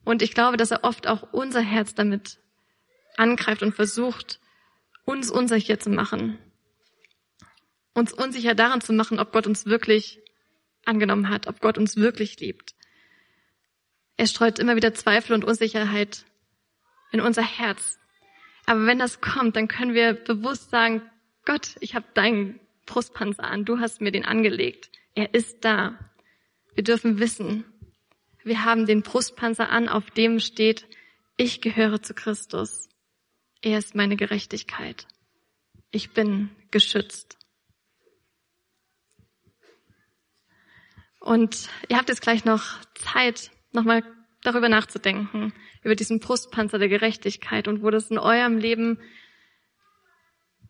Und 0.04 0.22
ich 0.22 0.32
glaube, 0.32 0.56
dass 0.56 0.70
er 0.70 0.84
oft 0.84 1.06
auch 1.06 1.32
unser 1.32 1.60
Herz 1.60 1.94
damit 1.94 2.38
angreift 3.16 3.62
und 3.62 3.74
versucht, 3.74 4.40
uns 5.04 5.30
unsicher 5.30 5.78
zu 5.78 5.90
machen. 5.90 6.38
Uns 7.94 8.12
unsicher 8.12 8.54
daran 8.54 8.80
zu 8.80 8.92
machen, 8.92 9.18
ob 9.18 9.32
Gott 9.32 9.46
uns 9.46 9.66
wirklich 9.66 10.20
angenommen 10.84 11.28
hat, 11.28 11.46
ob 11.46 11.60
Gott 11.60 11.76
uns 11.76 11.96
wirklich 11.96 12.38
liebt. 12.40 12.74
Er 14.20 14.26
streut 14.26 14.58
immer 14.58 14.76
wieder 14.76 14.92
Zweifel 14.92 15.32
und 15.32 15.46
Unsicherheit 15.46 16.26
in 17.10 17.22
unser 17.22 17.40
Herz. 17.40 17.98
Aber 18.66 18.84
wenn 18.84 18.98
das 18.98 19.22
kommt, 19.22 19.56
dann 19.56 19.66
können 19.66 19.94
wir 19.94 20.12
bewusst 20.12 20.68
sagen, 20.68 21.00
Gott, 21.46 21.76
ich 21.80 21.94
habe 21.94 22.04
deinen 22.12 22.60
Brustpanzer 22.84 23.44
an, 23.44 23.64
du 23.64 23.78
hast 23.80 24.02
mir 24.02 24.12
den 24.12 24.26
angelegt. 24.26 24.90
Er 25.14 25.32
ist 25.32 25.64
da. 25.64 25.98
Wir 26.74 26.84
dürfen 26.84 27.18
wissen, 27.18 27.64
wir 28.44 28.62
haben 28.62 28.84
den 28.84 29.00
Brustpanzer 29.00 29.70
an, 29.70 29.88
auf 29.88 30.10
dem 30.10 30.38
steht, 30.38 30.86
ich 31.38 31.62
gehöre 31.62 32.02
zu 32.02 32.12
Christus. 32.12 32.90
Er 33.62 33.78
ist 33.78 33.94
meine 33.94 34.16
Gerechtigkeit. 34.16 35.06
Ich 35.92 36.10
bin 36.10 36.50
geschützt. 36.70 37.38
Und 41.20 41.70
ihr 41.88 41.96
habt 41.96 42.10
jetzt 42.10 42.20
gleich 42.20 42.44
noch 42.44 42.84
Zeit, 42.94 43.50
nochmal 43.72 44.02
darüber 44.42 44.68
nachzudenken, 44.68 45.52
über 45.82 45.94
diesen 45.94 46.20
Brustpanzer 46.20 46.78
der 46.78 46.88
Gerechtigkeit 46.88 47.68
und 47.68 47.82
wo 47.82 47.90
das 47.90 48.10
in 48.10 48.18
eurem 48.18 48.58
Leben 48.58 48.98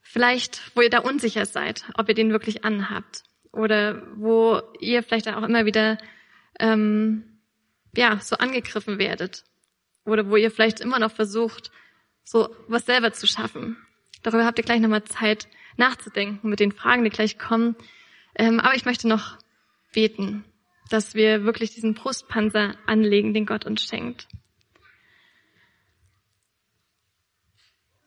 vielleicht, 0.02 0.74
wo 0.74 0.80
ihr 0.80 0.90
da 0.90 0.98
unsicher 0.98 1.46
seid, 1.46 1.84
ob 1.94 2.08
ihr 2.08 2.14
den 2.14 2.32
wirklich 2.32 2.64
anhabt 2.64 3.22
oder 3.52 4.02
wo 4.16 4.60
ihr 4.80 5.02
vielleicht 5.02 5.28
auch 5.28 5.42
immer 5.42 5.66
wieder 5.66 5.98
ähm, 6.58 7.24
ja 7.96 8.18
so 8.20 8.36
angegriffen 8.36 8.98
werdet 8.98 9.44
oder 10.04 10.28
wo 10.28 10.36
ihr 10.36 10.50
vielleicht 10.50 10.80
immer 10.80 10.98
noch 10.98 11.12
versucht, 11.12 11.70
so 12.24 12.54
was 12.68 12.86
selber 12.86 13.12
zu 13.12 13.26
schaffen. 13.26 13.76
Darüber 14.22 14.44
habt 14.44 14.58
ihr 14.58 14.64
gleich 14.64 14.80
nochmal 14.80 15.04
Zeit 15.04 15.48
nachzudenken 15.76 16.48
mit 16.48 16.60
den 16.60 16.72
Fragen, 16.72 17.04
die 17.04 17.10
gleich 17.10 17.38
kommen. 17.38 17.76
Ähm, 18.34 18.60
aber 18.60 18.74
ich 18.74 18.84
möchte 18.84 19.08
noch 19.08 19.38
beten, 19.92 20.44
dass 20.90 21.14
wir 21.14 21.44
wirklich 21.44 21.72
diesen 21.72 21.94
Brustpanzer 21.94 22.76
anlegen, 22.86 23.32
den 23.32 23.46
Gott 23.46 23.64
uns 23.64 23.82
schenkt. 23.82 24.28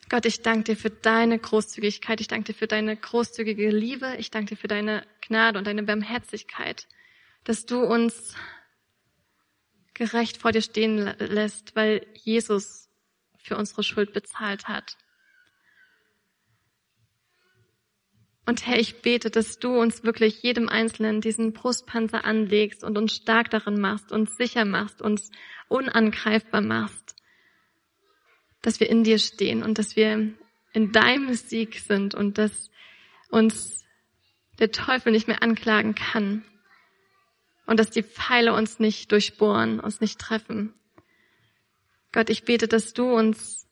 Gott, 0.09 0.25
ich 0.25 0.41
danke 0.41 0.65
dir 0.65 0.75
für 0.75 0.91
deine 0.91 1.39
Großzügigkeit. 1.39 2.21
Ich 2.21 2.27
danke 2.27 2.51
dir 2.51 2.57
für 2.57 2.67
deine 2.67 2.95
großzügige 2.95 3.71
Liebe. 3.71 4.15
Ich 4.19 4.29
danke 4.29 4.49
dir 4.49 4.57
für 4.57 4.67
deine 4.67 5.07
Gnade 5.21 5.57
und 5.57 5.65
deine 5.65 5.81
Barmherzigkeit, 5.81 6.87
dass 7.45 7.65
du 7.65 7.81
uns 7.83 8.35
gerecht 9.93 10.37
vor 10.37 10.51
dir 10.51 10.61
stehen 10.61 10.97
lässt, 11.17 11.75
weil 11.75 12.05
Jesus 12.13 12.89
für 13.37 13.57
unsere 13.57 13.81
Schuld 13.81 14.13
bezahlt 14.13 14.67
hat. 14.67 14.97
Und 18.45 18.67
Herr, 18.67 18.77
ich 18.77 19.01
bete, 19.01 19.29
dass 19.29 19.60
du 19.60 19.79
uns 19.79 20.03
wirklich 20.03 20.43
jedem 20.43 20.67
Einzelnen 20.67 21.21
diesen 21.21 21.53
Brustpanzer 21.53 22.25
anlegst 22.25 22.84
und 22.84 22.97
uns 22.97 23.15
stark 23.15 23.49
darin 23.49 23.79
machst, 23.79 24.12
uns 24.12 24.36
sicher 24.36 24.65
machst, 24.65 25.01
uns 25.01 25.32
unangreifbar 25.69 26.62
machst 26.62 27.03
dass 28.63 28.79
wir 28.79 28.89
in 28.89 29.03
dir 29.03 29.19
stehen 29.19 29.62
und 29.62 29.77
dass 29.77 29.95
wir 29.95 30.34
in 30.71 30.91
deinem 30.91 31.36
Sieg 31.36 31.79
sind 31.79 32.15
und 32.15 32.39
dass 32.39 32.71
uns 33.29 33.86
der 34.58 34.71
Teufel 34.71 35.12
nicht 35.12 35.27
mehr 35.27 35.43
anklagen 35.43 35.93
kann 35.93 36.43
und 37.67 37.79
dass 37.79 37.91
die 37.91 38.03
Pfeile 38.03 38.53
uns 38.53 38.79
nicht 38.79 39.12
durchbohren, 39.12 39.79
uns 39.79 40.01
nicht 40.01 40.17
treffen. 40.17 40.73
Gott, 42.12 42.29
ich 42.29 42.45
bete, 42.45 42.67
dass 42.67 42.93
du 42.93 43.12
uns 43.12 43.67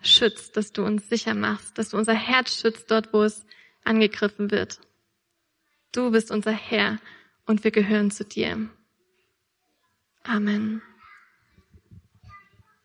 schützt, 0.00 0.56
dass 0.56 0.72
du 0.72 0.84
uns 0.84 1.08
sicher 1.08 1.34
machst, 1.34 1.76
dass 1.76 1.90
du 1.90 1.98
unser 1.98 2.14
Herz 2.14 2.60
schützt 2.60 2.90
dort, 2.90 3.12
wo 3.12 3.22
es 3.22 3.44
angegriffen 3.84 4.50
wird. 4.50 4.80
Du 5.92 6.10
bist 6.10 6.30
unser 6.30 6.52
Herr 6.52 6.98
und 7.46 7.64
wir 7.64 7.70
gehören 7.70 8.10
zu 8.10 8.24
dir. 8.24 8.68
Amen. 10.24 10.82